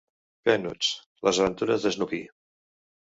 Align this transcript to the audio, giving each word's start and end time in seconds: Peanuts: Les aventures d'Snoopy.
Peanuts: 0.47 0.87
Les 1.27 1.39
aventures 1.43 1.85
d'Snoopy. 1.85 2.23